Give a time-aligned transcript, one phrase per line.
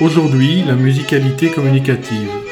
[0.00, 2.43] Aujourd'hui, la musicalité communicative.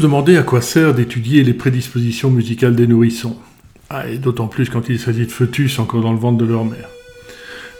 [0.00, 3.36] Demander à quoi sert d'étudier les prédispositions musicales des nourrissons,
[3.90, 6.64] ah, et d'autant plus quand il s'agit de fœtus encore dans le ventre de leur
[6.64, 6.88] mère.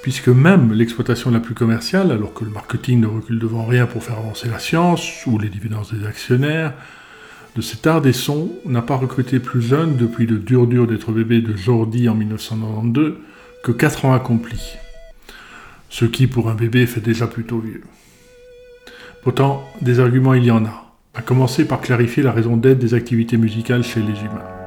[0.03, 4.03] Puisque même l'exploitation la plus commerciale, alors que le marketing ne recule devant rien pour
[4.03, 6.73] faire avancer la science, ou les dividendes des actionnaires,
[7.56, 11.12] de cet art des sons n'a pas recruté plus jeune depuis le dur dur d'être
[11.12, 13.17] bébé de Jordi en 1992
[13.62, 14.75] que 4 ans accomplis.
[15.91, 17.82] Ce qui, pour un bébé, fait déjà plutôt vieux.
[19.23, 20.88] Pourtant, des arguments il y en a
[21.19, 24.57] à commencer par clarifier la raison d'être des activités musicales chez les humains.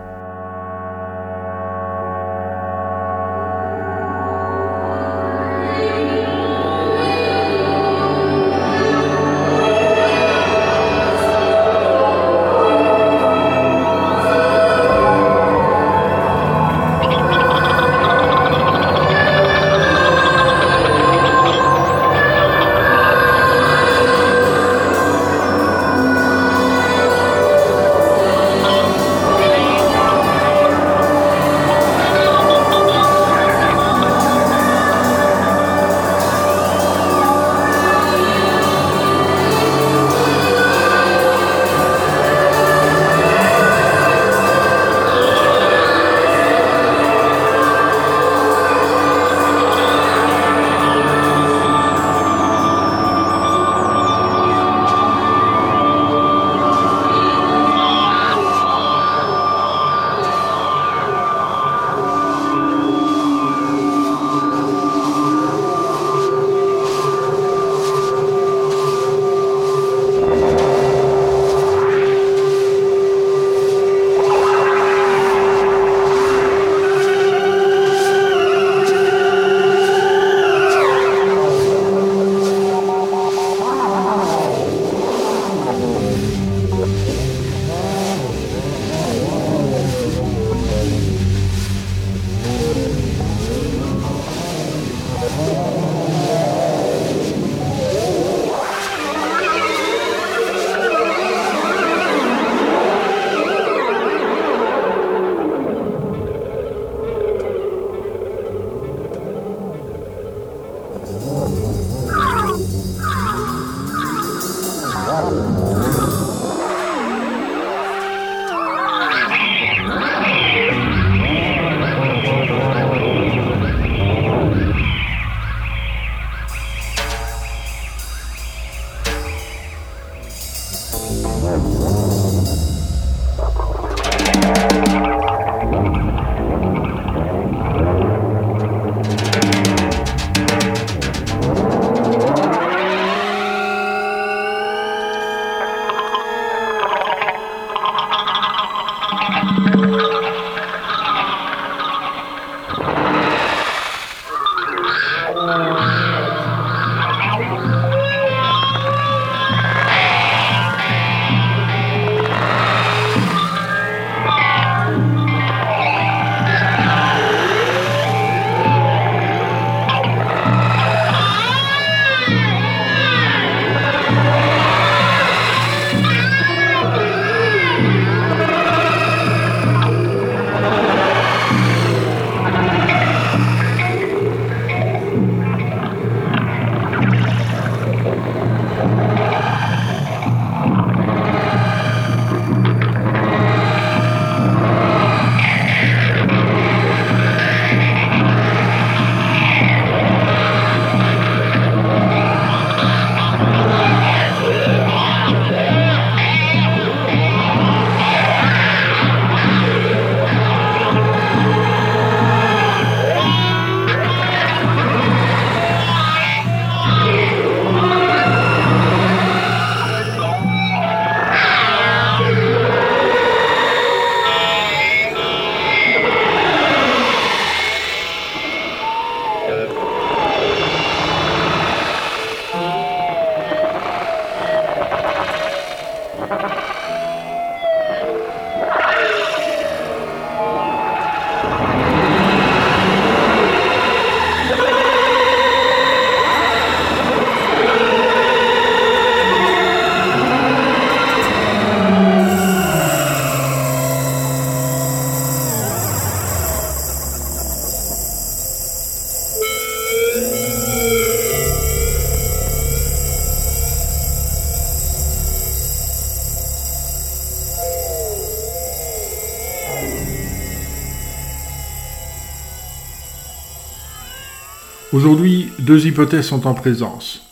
[275.02, 277.24] Aujourd'hui, deux hypothèses sont en présence.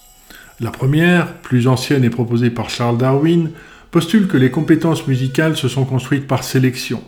[0.59, 3.51] La première, plus ancienne et proposée par Charles Darwin,
[3.91, 7.03] postule que les compétences musicales se sont construites par sélection,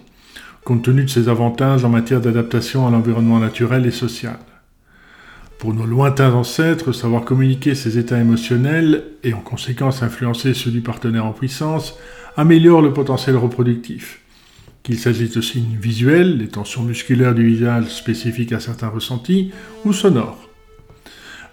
[0.63, 4.38] compte tenu de ses avantages en matière d'adaptation à l'environnement naturel et social.
[5.58, 10.82] Pour nos lointains ancêtres, savoir communiquer ses états émotionnels et en conséquence influencer ceux du
[10.82, 11.96] partenaire en puissance
[12.38, 14.20] améliore le potentiel reproductif.
[14.84, 19.51] Qu'il s'agisse de signes visuels, les tensions musculaires du visage spécifiques à certains ressentis,
[19.86, 20.50] ou sonores.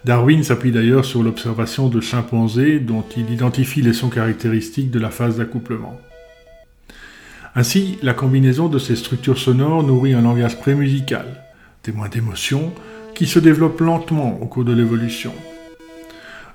[0.05, 5.09] Darwin s'appuie d'ailleurs sur l'observation de chimpanzés dont il identifie les sons caractéristiques de la
[5.09, 5.99] phase d'accouplement.
[7.55, 11.43] Ainsi, la combinaison de ces structures sonores nourrit un langage prémusical,
[11.83, 12.71] témoin d'émotions,
[13.13, 15.33] qui se développe lentement au cours de l'évolution.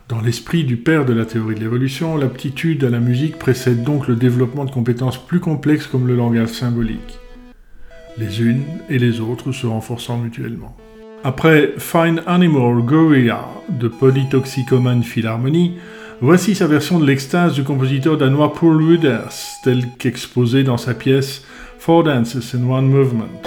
[0.08, 4.08] Dans l'esprit du père de la théorie de l'évolution, l'aptitude à la musique précède donc
[4.08, 7.18] le développement de compétences plus complexes comme le langage symbolique,
[8.16, 10.76] les unes et les autres se renforçant mutuellement.
[11.26, 15.78] Après Fine Animal Gorilla de Polytoxicomane Philharmonie,
[16.20, 21.42] voici sa version de l'extase du compositeur danois Paul Ruders, tel qu'exposé dans sa pièce
[21.78, 23.40] Four Dances in One Movement.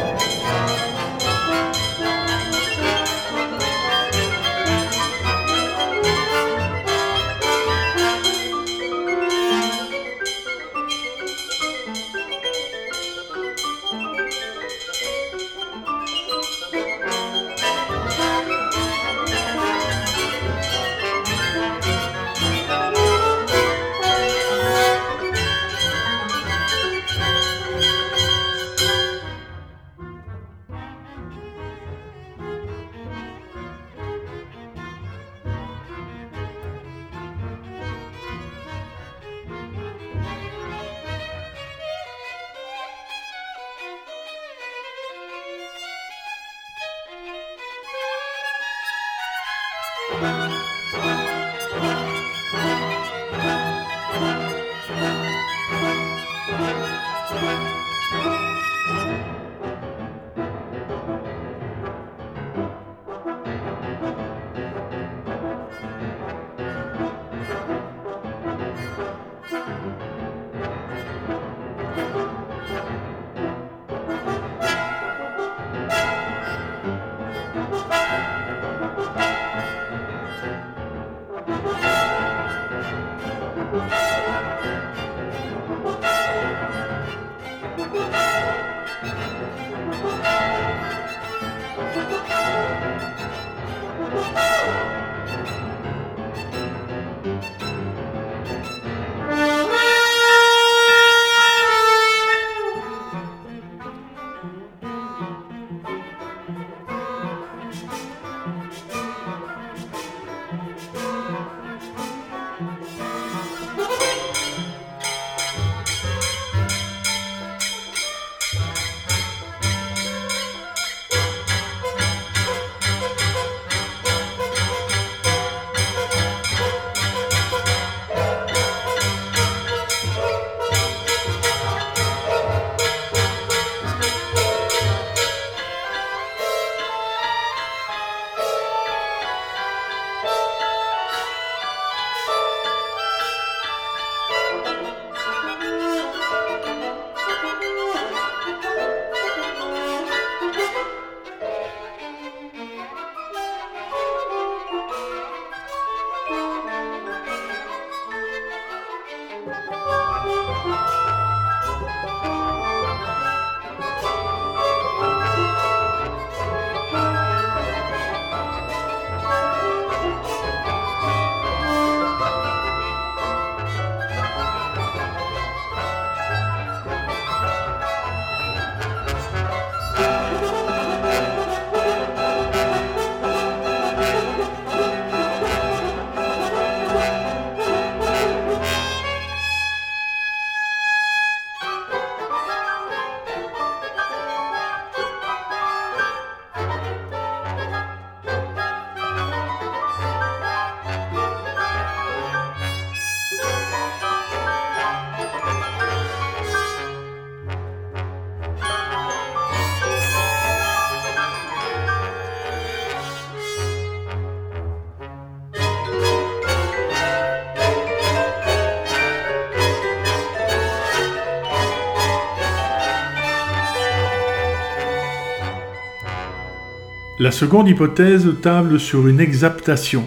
[227.20, 230.04] La seconde hypothèse table sur une exaptation,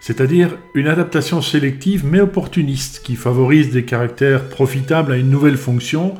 [0.00, 6.12] c'est-à-dire une adaptation sélective mais opportuniste qui favorise des caractères profitables à une nouvelle fonction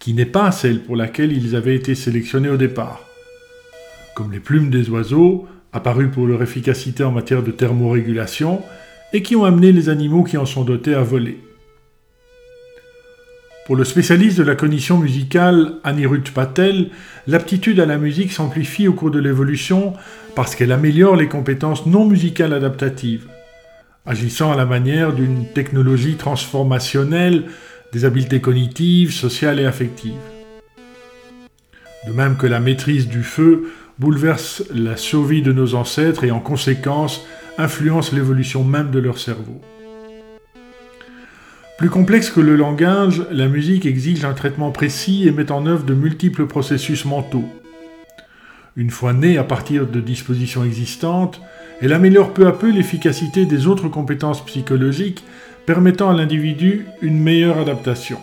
[0.00, 3.04] qui n'est pas celle pour laquelle ils avaient été sélectionnés au départ.
[4.16, 8.62] Comme les plumes des oiseaux, apparues pour leur efficacité en matière de thermorégulation,
[9.12, 11.38] et qui ont amené les animaux qui en sont dotés à voler.
[13.66, 16.90] Pour le spécialiste de la cognition musicale Anirudh Patel,
[17.26, 19.92] l'aptitude à la musique s'amplifie au cours de l'évolution
[20.34, 23.28] parce qu'elle améliore les compétences non musicales adaptatives,
[24.06, 27.44] agissant à la manière d'une technologie transformationnelle
[27.92, 30.14] des habiletés cognitives, sociales et affectives.
[32.06, 36.40] De même que la maîtrise du feu bouleverse la survie de nos ancêtres et en
[36.40, 37.26] conséquence
[37.58, 39.60] influence l'évolution même de leur cerveau.
[41.80, 45.84] Plus complexe que le langage, la musique exige un traitement précis et met en œuvre
[45.84, 47.48] de multiples processus mentaux.
[48.76, 51.40] Une fois née à partir de dispositions existantes,
[51.80, 55.24] elle améliore peu à peu l'efficacité des autres compétences psychologiques
[55.64, 58.18] permettant à l'individu une meilleure adaptation.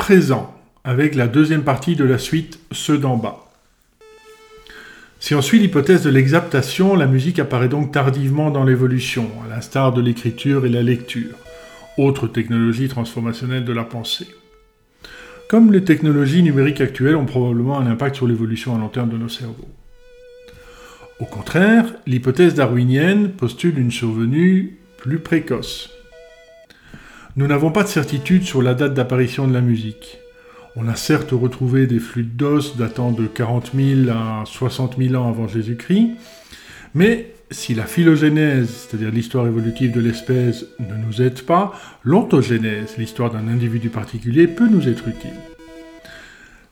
[0.00, 3.44] Présent, avec la deuxième partie de la suite Ceux d'en bas.
[5.18, 9.92] Si on suit l'hypothèse de l'exaptation, la musique apparaît donc tardivement dans l'évolution, à l'instar
[9.92, 11.36] de l'écriture et la lecture,
[11.98, 14.26] autre technologie transformationnelle de la pensée.
[15.50, 19.18] Comme les technologies numériques actuelles ont probablement un impact sur l'évolution à long terme de
[19.18, 19.68] nos cerveaux.
[21.20, 25.99] Au contraire, l'hypothèse darwinienne postule une survenue plus précoce.
[27.36, 30.18] Nous n'avons pas de certitude sur la date d'apparition de la musique.
[30.74, 35.28] On a certes retrouvé des flûtes d'os datant de 40 000 à 60 000 ans
[35.28, 36.10] avant Jésus-Christ,
[36.94, 43.30] mais si la phylogénèse, c'est-à-dire l'histoire évolutive de l'espèce, ne nous aide pas, l'ontogénèse, l'histoire
[43.30, 45.30] d'un individu particulier, peut nous être utile.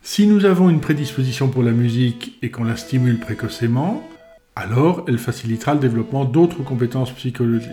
[0.03, 4.09] Si nous avons une prédisposition pour la musique et qu'on la stimule précocement,
[4.57, 7.71] alors elle facilitera le développement d'autres compétences psychologiques.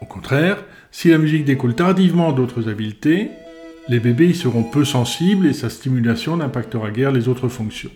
[0.00, 0.58] Au contraire,
[0.96, 3.28] si la musique découle tardivement d'autres habiletés,
[3.88, 7.90] les bébés y seront peu sensibles et sa stimulation n'impactera guère les autres fonctions.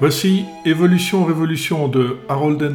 [0.00, 2.74] Voici Évolution-Révolution de Harold and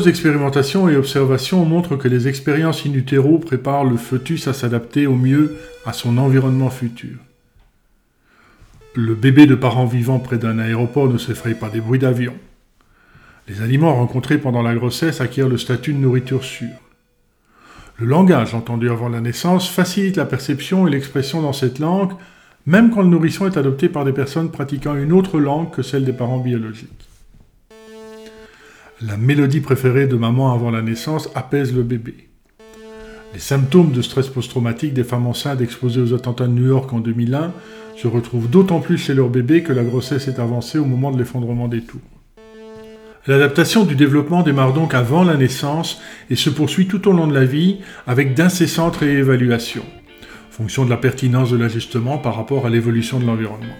[0.00, 5.06] nombreuses expérimentations et observations montrent que les expériences in utero préparent le fœtus à s'adapter
[5.06, 7.18] au mieux à son environnement futur.
[8.94, 12.32] Le bébé de parents vivants près d'un aéroport ne s'effraie pas des bruits d'avion.
[13.46, 16.80] Les aliments rencontrés pendant la grossesse acquièrent le statut de nourriture sûre.
[17.98, 22.12] Le langage entendu avant la naissance facilite la perception et l'expression dans cette langue,
[22.64, 26.06] même quand le nourrisson est adopté par des personnes pratiquant une autre langue que celle
[26.06, 27.09] des parents biologiques.
[29.02, 32.28] La mélodie préférée de maman avant la naissance apaise le bébé.
[33.32, 37.00] Les symptômes de stress post-traumatique des femmes enceintes exposées aux attentats de New York en
[37.00, 37.54] 2001
[37.96, 41.18] se retrouvent d'autant plus chez leur bébé que la grossesse est avancée au moment de
[41.18, 42.00] l'effondrement des tours.
[43.26, 47.34] L'adaptation du développement démarre donc avant la naissance et se poursuit tout au long de
[47.34, 49.86] la vie avec d'incessantes réévaluations,
[50.50, 53.76] fonction de la pertinence de l'ajustement par rapport à l'évolution de l'environnement.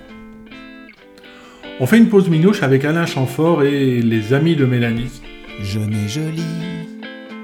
[1.82, 5.10] On fait une pause minouche avec Alain Chamfort et les amis de Mélanie.
[5.62, 6.42] Jeune et jolie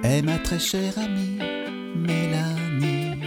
[0.03, 1.39] est ma très chère amie
[1.97, 3.19] Mélanie.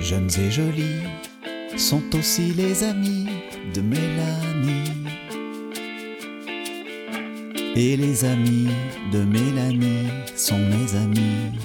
[0.00, 1.08] Jeunes et jolies
[1.78, 3.28] sont aussi les amis
[3.72, 4.92] de Mélanie.
[7.76, 8.68] Et les amis
[9.12, 11.58] de Mélanie sont mes amis.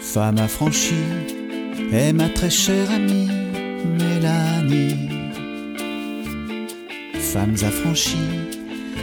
[0.00, 0.94] Femme affranchie
[1.90, 3.41] est ma très chère amie
[3.84, 5.08] Mélanie.
[7.14, 8.16] Femmes affranchies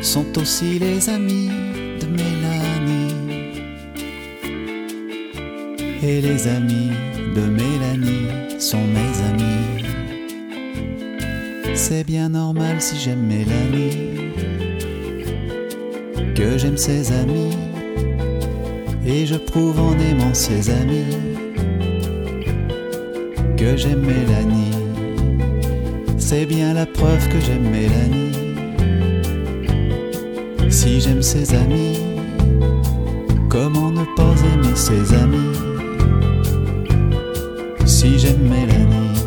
[0.02, 1.50] sont aussi les amis
[2.00, 3.16] de Mélanie.
[6.04, 6.92] Et les amis
[7.36, 9.86] de Mélanie sont mes amis.
[11.76, 14.34] C'est bien normal si j'aime Mélanie,
[16.36, 17.56] que j'aime ses amis,
[19.06, 21.16] et je prouve en aimant ses amis
[23.58, 24.69] que j'aime Mélanie.
[26.32, 28.38] C'est bien la preuve que j'aime Mélanie.
[30.70, 31.98] Si j'aime ses amis,
[33.50, 35.58] comment ne pas aimer ses amis?
[37.88, 39.18] Si j'aime Mélanie,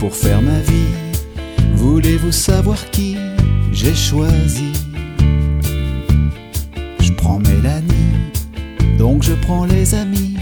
[0.00, 0.92] pour faire ma vie,
[1.76, 3.16] voulez-vous savoir qui
[3.70, 4.72] j'ai choisi?
[6.98, 8.16] Je prends Mélanie,
[8.98, 10.35] donc je prends les amis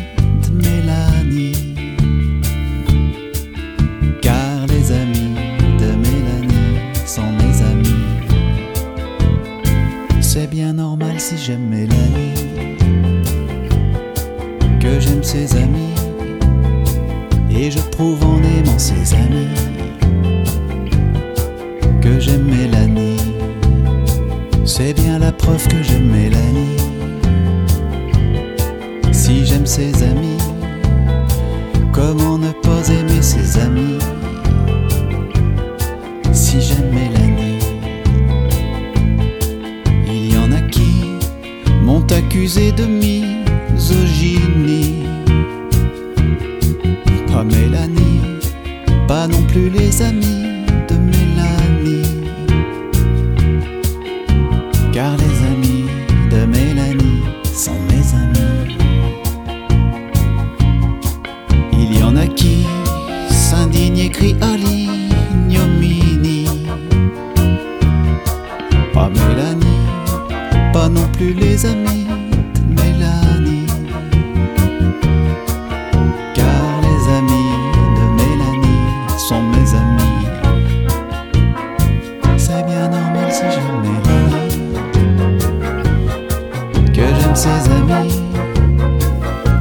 [87.21, 88.23] j'aime ses amis.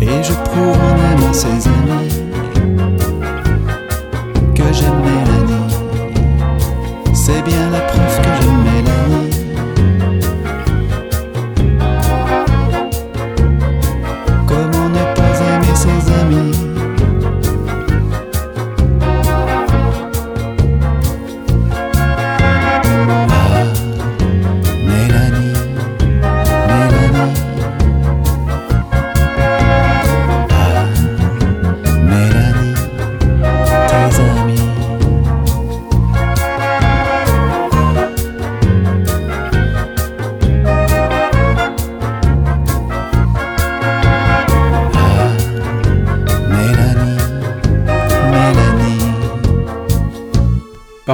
[0.02, 2.10] Et je prouve en aimant ses amis
[4.54, 5.76] que j'aime Mélanie.
[7.14, 7.80] C'est bien la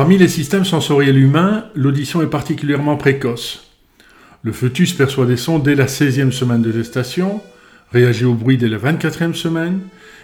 [0.09, 3.69] Parmi les systèmes sensoriels humains, l'audition est particulièrement précoce.
[4.41, 7.41] Le fœtus perçoit des sons dès la 16e semaine de gestation,
[7.91, 9.81] réagit au bruit dès la 24e semaine,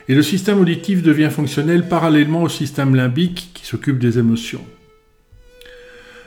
[0.09, 4.65] et le système auditif devient fonctionnel parallèlement au système limbique qui s'occupe des émotions.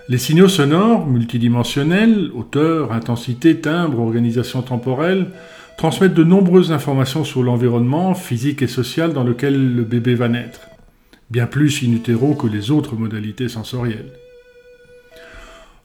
[0.09, 5.33] Les signaux sonores, multidimensionnels, hauteur, intensité, timbre, organisation temporelle,
[5.77, 10.61] transmettent de nombreuses informations sur l'environnement physique et social dans lequel le bébé va naître,
[11.31, 14.12] bien plus in que les autres modalités sensorielles.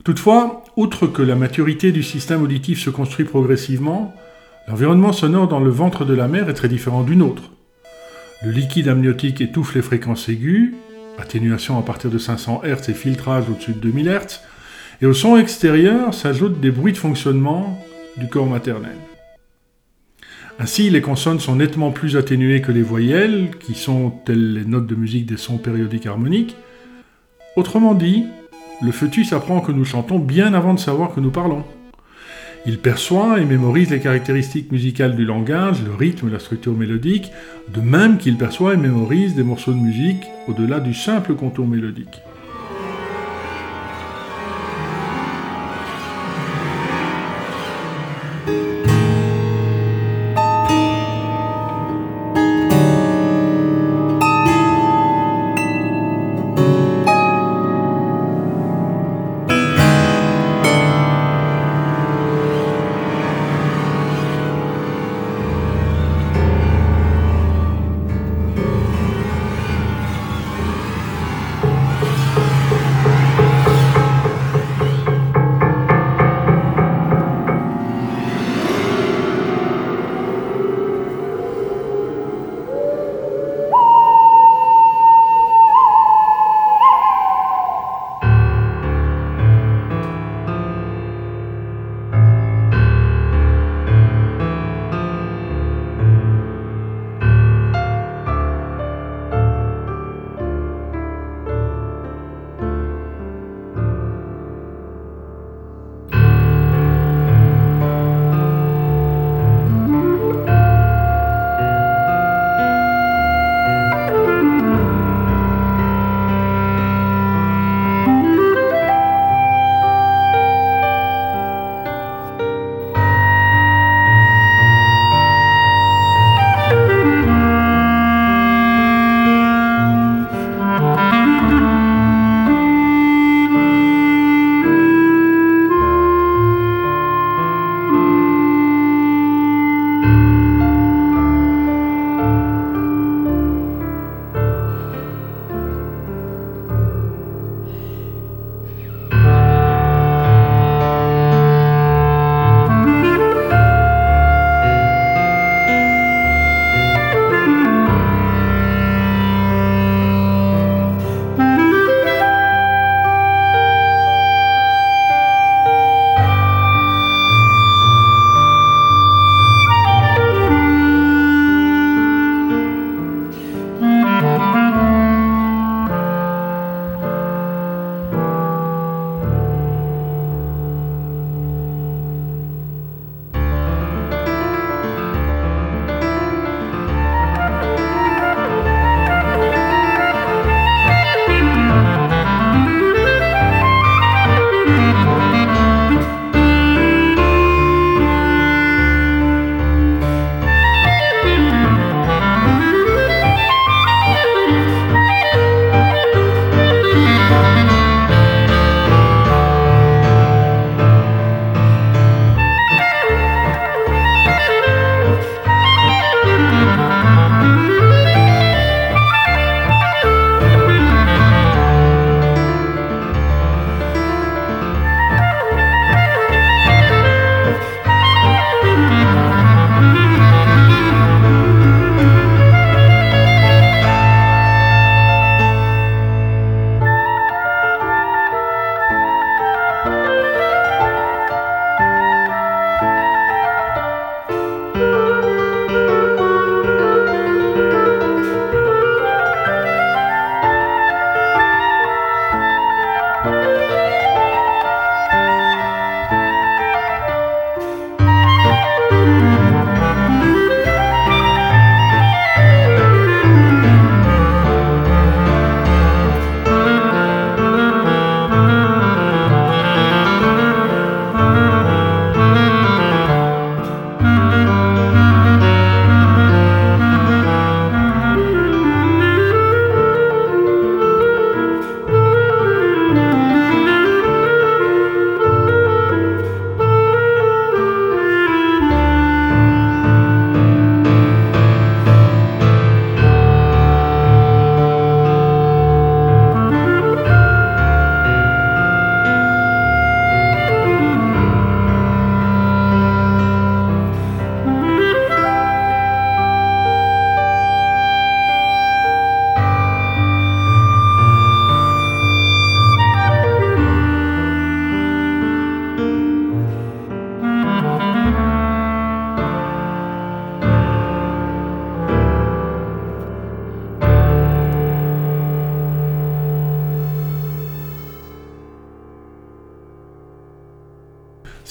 [0.04, 4.14] Toutefois, outre que la maturité du système auditif se construit progressivement,
[4.68, 7.50] l'environnement sonore dans le ventre de la mère est très différent d'une autre.
[8.44, 10.74] Le liquide amniotique étouffe les fréquences aiguës,
[11.18, 14.40] atténuation à partir de 500 Hz et filtrage au-dessus de 2000 Hz,
[15.00, 17.82] et au son extérieur s'ajoutent des bruits de fonctionnement
[18.16, 18.96] du corps maternel.
[20.60, 24.86] Ainsi, les consonnes sont nettement plus atténuées que les voyelles, qui sont, telles les notes
[24.86, 26.56] de musique des sons périodiques harmoniques.
[27.56, 28.24] Autrement dit,
[28.80, 31.64] le fœtus apprend que nous chantons bien avant de savoir que nous parlons.
[32.66, 37.30] Il perçoit et mémorise les caractéristiques musicales du langage, le rythme, la structure mélodique,
[37.74, 42.22] de même qu'il perçoit et mémorise des morceaux de musique au-delà du simple contour mélodique.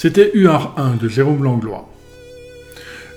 [0.06, 1.90] C'était UR1 de Jérôme Langlois.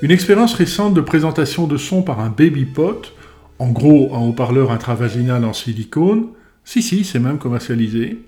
[0.01, 3.13] Une expérience récente de présentation de son par un baby pot,
[3.59, 6.27] en gros un haut-parleur intravaginal en silicone,
[6.63, 8.19] si si, c'est même commercialisé,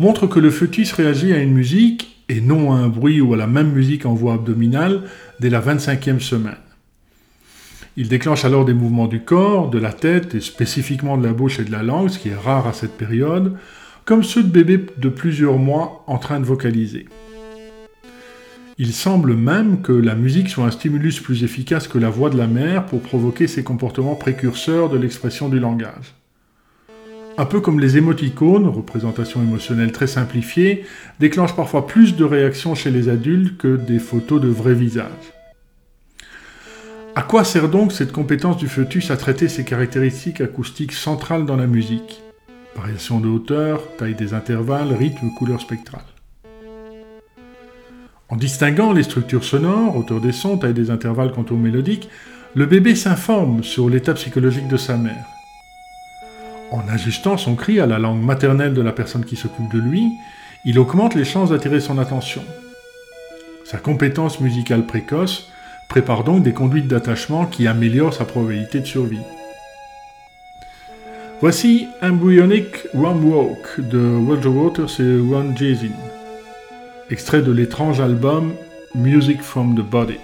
[0.00, 3.36] montre que le fœtus réagit à une musique et non à un bruit ou à
[3.36, 5.04] la même musique en voix abdominale
[5.38, 6.58] dès la 25e semaine.
[7.96, 11.60] Il déclenche alors des mouvements du corps, de la tête et spécifiquement de la bouche
[11.60, 13.56] et de la langue, ce qui est rare à cette période,
[14.04, 17.06] comme ceux de bébés de plusieurs mois en train de vocaliser.
[18.82, 22.38] Il semble même que la musique soit un stimulus plus efficace que la voix de
[22.38, 26.14] la mère pour provoquer ces comportements précurseurs de l'expression du langage.
[27.36, 30.86] Un peu comme les émoticônes, représentation émotionnelle très simplifiée,
[31.18, 35.34] déclenchent parfois plus de réactions chez les adultes que des photos de vrais visages.
[37.14, 41.56] À quoi sert donc cette compétence du fœtus à traiter ses caractéristiques acoustiques centrales dans
[41.56, 42.22] la musique?
[42.74, 46.00] Variation de hauteur, taille des intervalles, rythme, couleur spectrale.
[48.30, 52.08] En distinguant les structures sonores, hauteur des sons, taille des intervalles quant au mélodique,
[52.54, 55.26] le bébé s'informe sur l'état psychologique de sa mère.
[56.70, 60.04] En ajustant son cri à la langue maternelle de la personne qui s'occupe de lui,
[60.64, 62.42] il augmente les chances d'attirer son attention.
[63.64, 65.50] Sa compétence musicale précoce
[65.88, 69.18] prépare donc des conduites d'attachement qui améliorent sa probabilité de survie.
[71.40, 75.88] Voici Embryonic Rum Walk de Roger Waters et Ron Jason,
[77.10, 78.54] extrait de l'étrange album
[78.94, 80.18] Music from the Body.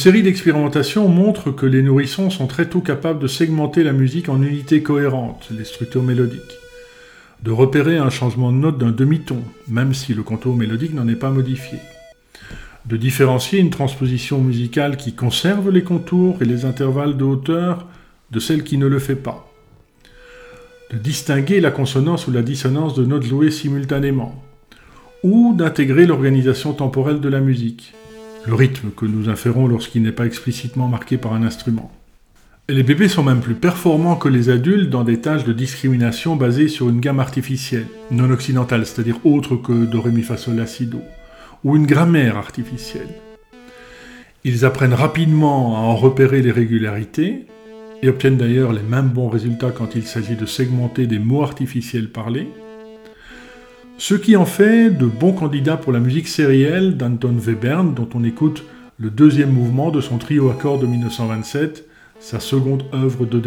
[0.00, 4.40] Série d'expérimentations montre que les nourrissons sont très tôt capables de segmenter la musique en
[4.40, 6.56] unités cohérentes, les structures mélodiques,
[7.42, 11.16] de repérer un changement de note d'un demi-ton, même si le contour mélodique n'en est
[11.16, 11.76] pas modifié,
[12.86, 17.86] de différencier une transposition musicale qui conserve les contours et les intervalles de hauteur
[18.30, 19.52] de celle qui ne le fait pas,
[20.90, 24.42] de distinguer la consonance ou la dissonance de notes jouées simultanément,
[25.22, 27.92] ou d'intégrer l'organisation temporelle de la musique,
[28.46, 31.92] le rythme que nous inférons lorsqu'il n'est pas explicitement marqué par un instrument.
[32.68, 36.68] les bébés sont même plus performants que les adultes dans des tâches de discrimination basées
[36.68, 40.12] sur une gamme artificielle, non occidentale, c'est-à-dire autre que do, ré,
[41.64, 43.08] ou une grammaire artificielle.
[44.44, 47.46] Ils apprennent rapidement à en repérer les régularités,
[48.02, 52.10] et obtiennent d'ailleurs les mêmes bons résultats quand il s'agit de segmenter des mots artificiels
[52.10, 52.48] parlés,
[54.00, 58.24] ce qui en fait de bons candidats pour la musique sérielle d'Anton Webern, dont on
[58.24, 58.64] écoute
[58.98, 61.84] le deuxième mouvement de son trio à de 1927,
[62.18, 63.38] sa seconde œuvre de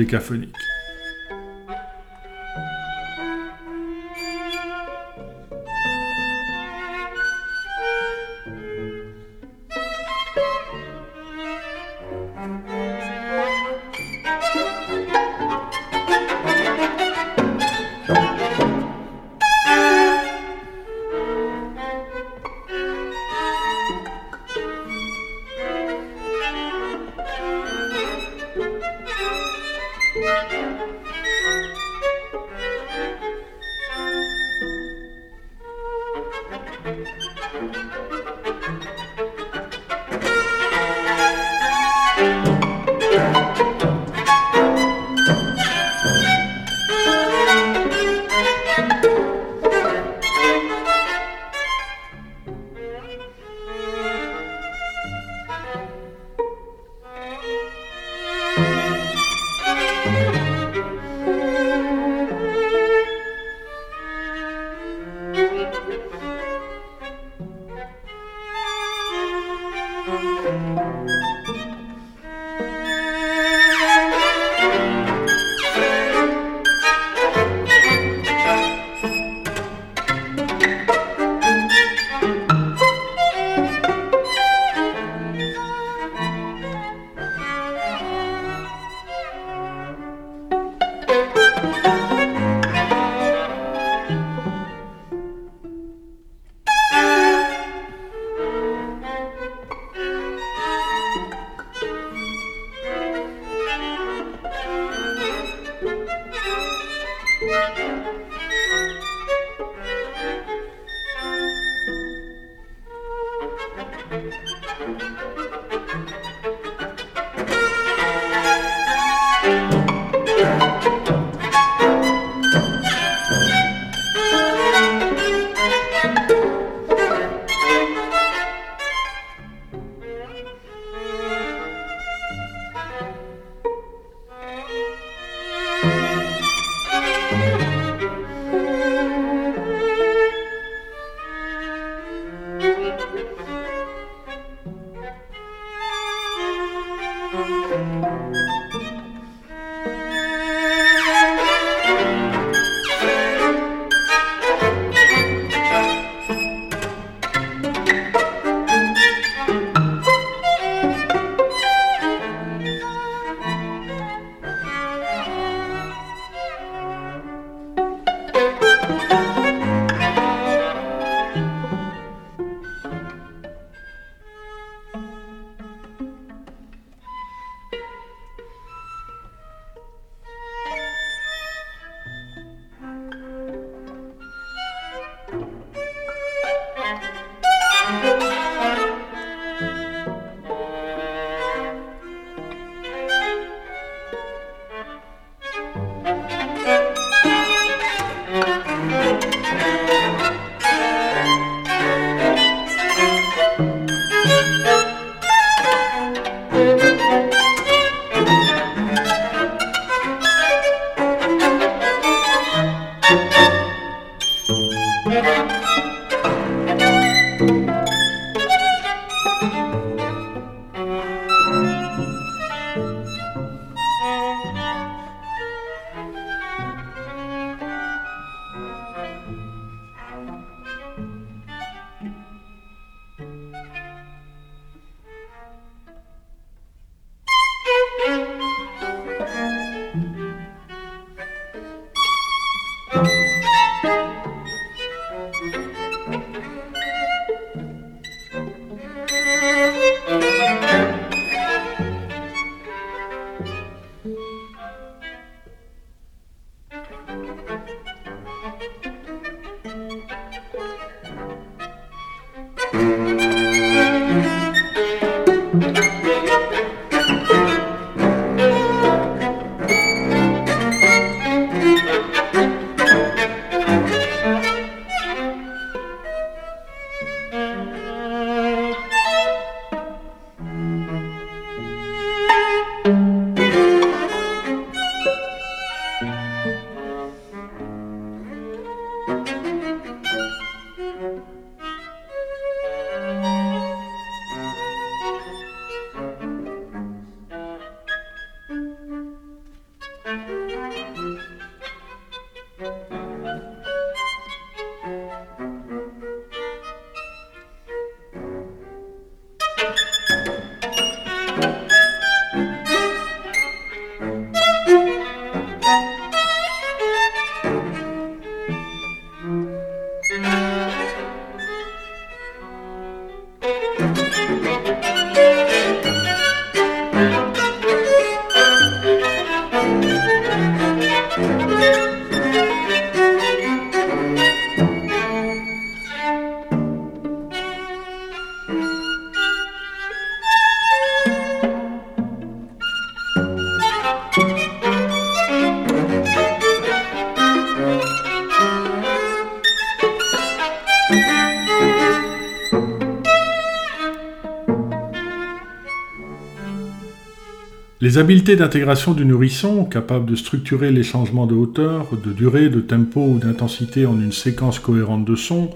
[357.81, 362.61] Les habiletés d'intégration du nourrisson, capables de structurer les changements de hauteur, de durée, de
[362.61, 365.49] tempo ou d'intensité en une séquence cohérente de sons,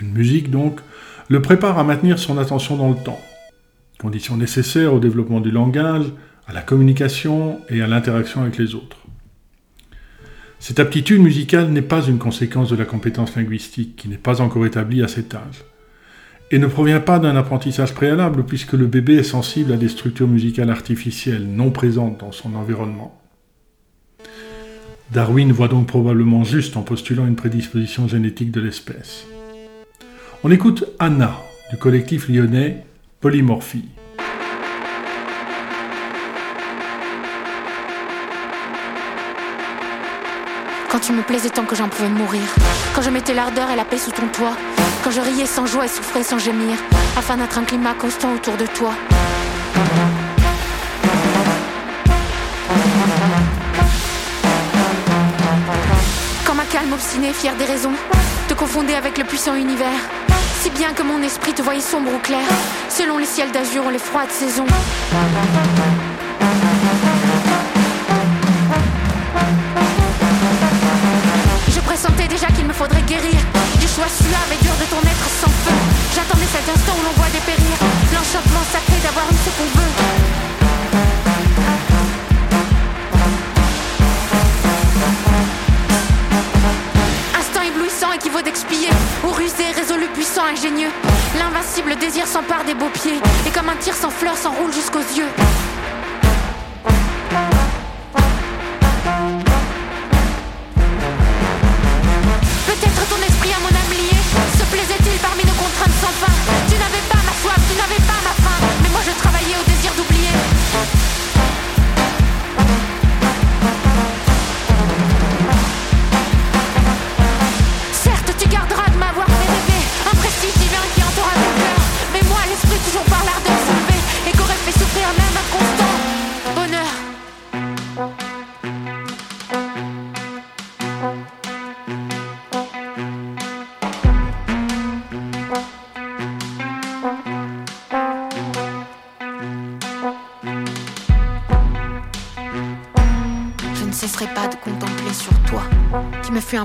[0.00, 0.80] une musique donc,
[1.28, 3.20] le préparent à maintenir son attention dans le temps.
[3.98, 6.04] condition nécessaire au développement du langage,
[6.46, 8.98] à la communication et à l'interaction avec les autres.
[10.60, 14.66] Cette aptitude musicale n'est pas une conséquence de la compétence linguistique qui n'est pas encore
[14.66, 15.64] établie à cet âge,
[16.50, 20.28] et ne provient pas d'un apprentissage préalable puisque le bébé est sensible à des structures
[20.28, 23.20] musicales artificielles non présentes dans son environnement.
[25.12, 29.26] Darwin voit donc probablement juste en postulant une prédisposition génétique de l'espèce.
[30.44, 31.36] On écoute Anna
[31.70, 32.84] du collectif lyonnais
[33.20, 33.88] Polymorphie.
[40.90, 42.42] Quand tu me plaisais tant que j'en pouvais mourir.
[42.94, 44.56] Quand je mettais l'ardeur et la paix sous ton toit.
[45.06, 46.76] Quand je riais sans joie et souffrais sans gémir.
[47.16, 48.90] Afin d'être un climat constant autour de toi.
[56.44, 57.92] Quand ma calme obstinée, fière des raisons,
[58.48, 60.00] te confondait avec le puissant univers.
[60.60, 62.48] Si bien que mon esprit te voyait sombre ou clair,
[62.88, 64.66] selon les ciels d'azur ou les froides saisons.
[71.68, 73.38] Je pressentais déjà qu'il me faudrait guérir
[73.96, 75.72] choix suave et dur de ton être sans feu.
[76.14, 77.76] J'attendais cet instant où l'on voit dépérir
[78.12, 79.92] l'enchantement sacré d'avoir eu ce qu'on veut.
[87.38, 88.90] Instant éblouissant équivaut d'expier
[89.24, 90.90] Ou rusé, résolu, puissant, ingénieux
[91.38, 95.30] L'invincible désir s'empare des beaux pieds Et comme un tir sans fleurs s'enroule jusqu'aux yeux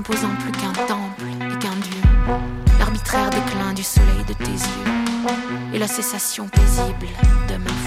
[0.03, 2.01] qui me fut imposant plus qu'un temple et qu'un dieu.
[2.79, 7.07] L'arbitraire déclin du soleil de tes yeux, et la cessation paisible
[7.49, 7.80] de ma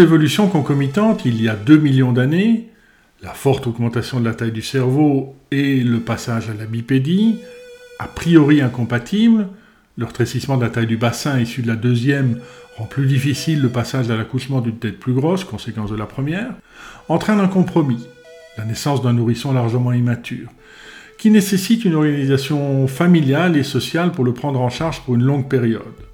[0.00, 2.70] Deux évolutions concomitantes il y a 2 millions d'années,
[3.22, 7.40] la forte augmentation de la taille du cerveau et le passage à la bipédie,
[7.98, 9.46] a priori incompatibles,
[9.98, 12.40] le rétrécissement de la taille du bassin issu de la deuxième
[12.78, 16.54] rend plus difficile le passage à l'accouchement d'une tête plus grosse, conséquence de la première,
[17.10, 18.06] entraîne un compromis,
[18.56, 20.48] la naissance d'un nourrisson largement immature,
[21.18, 25.50] qui nécessite une organisation familiale et sociale pour le prendre en charge pour une longue
[25.50, 26.09] période.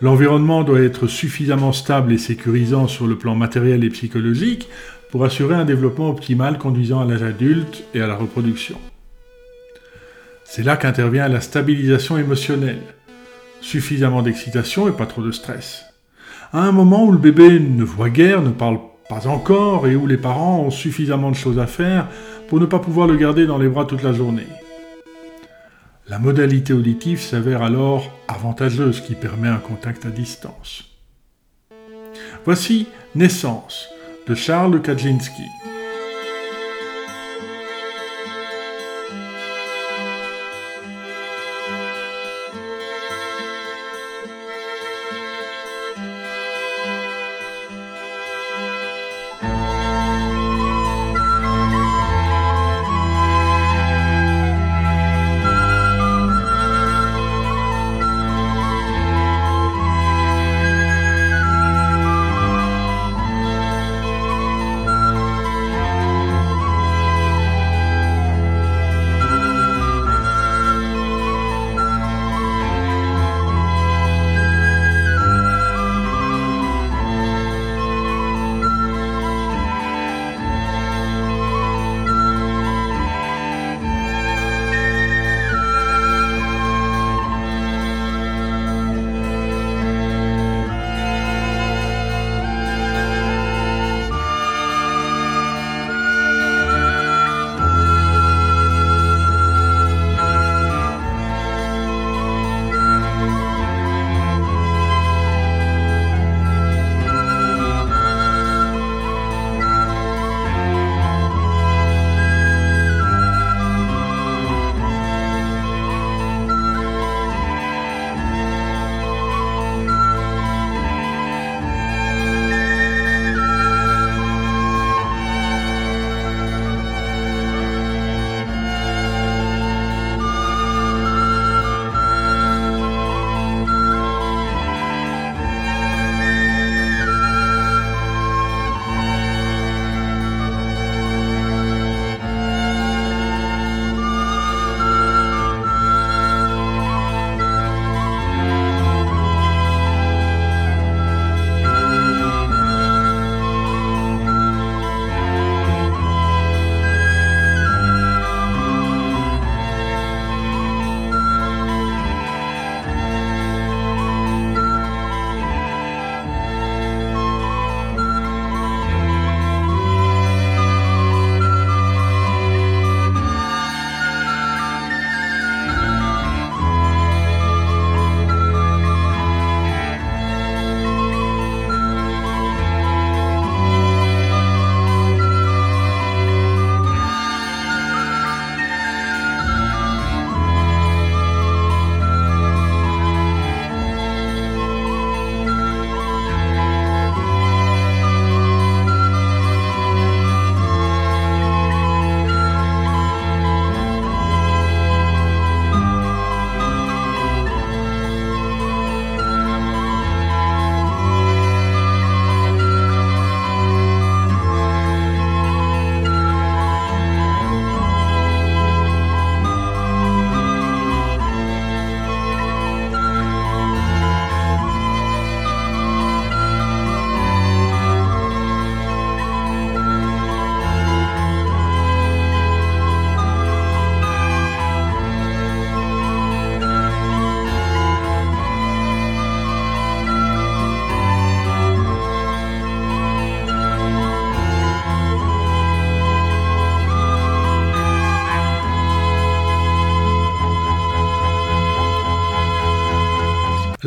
[0.00, 4.68] L'environnement doit être suffisamment stable et sécurisant sur le plan matériel et psychologique
[5.10, 8.78] pour assurer un développement optimal conduisant à l'âge adulte et à la reproduction.
[10.44, 12.82] C'est là qu'intervient la stabilisation émotionnelle,
[13.60, 15.84] suffisamment d'excitation et pas trop de stress.
[16.52, 18.78] À un moment où le bébé ne voit guère, ne parle
[19.08, 22.06] pas encore et où les parents ont suffisamment de choses à faire
[22.48, 24.46] pour ne pas pouvoir le garder dans les bras toute la journée.
[26.10, 30.84] La modalité auditive s'avère alors avantageuse qui permet un contact à distance.
[32.46, 33.90] Voici Naissance
[34.26, 35.42] de Charles Kaczynski.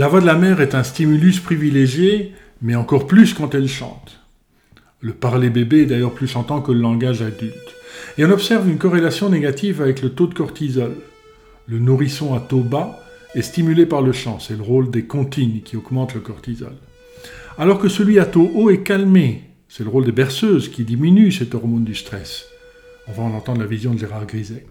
[0.01, 2.33] La voix de la mère est un stimulus privilégié,
[2.63, 4.19] mais encore plus quand elle chante.
[4.99, 7.75] Le parler bébé est d'ailleurs plus chantant que le langage adulte.
[8.17, 10.95] Et on observe une corrélation négative avec le taux de cortisol.
[11.67, 12.99] Le nourrisson à taux bas
[13.35, 16.73] est stimulé par le chant, c'est le rôle des comptines qui augmente le cortisol.
[17.59, 21.31] Alors que celui à taux haut est calmé, c'est le rôle des berceuses qui diminue
[21.31, 22.47] cet hormone du stress.
[23.07, 24.65] On va en entendre la vision de Gérard Griset.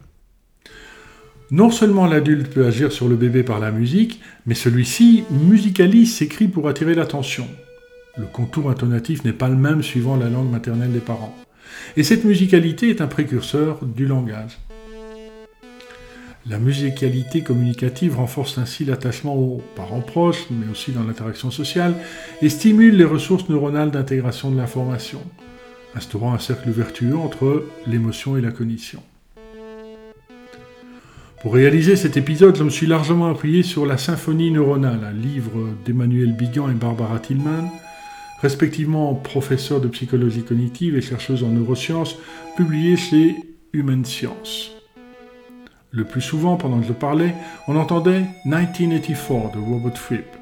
[1.53, 6.29] Non seulement l'adulte peut agir sur le bébé par la musique, mais celui-ci musicalise ses
[6.29, 7.49] cris pour attirer l'attention.
[8.17, 11.37] Le contour intonatif n'est pas le même suivant la langue maternelle des parents.
[11.97, 14.59] Et cette musicalité est un précurseur du langage.
[16.49, 21.95] La musicalité communicative renforce ainsi l'attachement aux parents proches, mais aussi dans l'interaction sociale,
[22.43, 25.21] et stimule les ressources neuronales d'intégration de l'information,
[25.97, 29.03] instaurant un cercle vertueux entre l'émotion et la cognition.
[31.41, 35.71] Pour réaliser cet épisode, je me suis largement appuyé sur La Symphonie neuronale, un livre
[35.87, 37.73] d'Emmanuel Bigan et Barbara Tillman,
[38.43, 42.19] respectivement professeurs de psychologie cognitive et chercheuses en neurosciences,
[42.59, 43.37] publié chez
[43.73, 44.73] Human Science.
[45.93, 47.35] Le plus souvent, pendant que je parlais,
[47.69, 50.40] on entendait 1984 de Robert Fripp.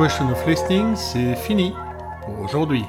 [0.00, 1.74] Question of Listening, c'est fini
[2.22, 2.86] pour aujourd'hui.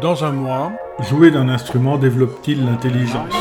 [0.00, 3.34] Dans un mois, jouer d'un instrument développe-t-il l'intelligence?